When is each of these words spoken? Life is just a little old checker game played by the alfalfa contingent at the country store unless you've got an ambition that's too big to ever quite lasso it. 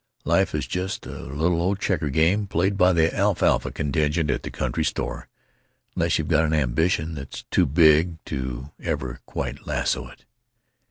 Life 0.25 0.55
is 0.55 0.65
just 0.65 1.05
a 1.05 1.11
little 1.25 1.61
old 1.61 1.77
checker 1.79 2.09
game 2.09 2.47
played 2.47 2.75
by 2.75 2.91
the 2.91 3.15
alfalfa 3.15 3.69
contingent 3.69 4.31
at 4.31 4.41
the 4.41 4.49
country 4.49 4.83
store 4.83 5.29
unless 5.95 6.17
you've 6.17 6.27
got 6.27 6.43
an 6.45 6.53
ambition 6.55 7.13
that's 7.13 7.43
too 7.51 7.67
big 7.67 8.15
to 8.25 8.71
ever 8.81 9.19
quite 9.27 9.67
lasso 9.67 10.07
it. 10.07 10.25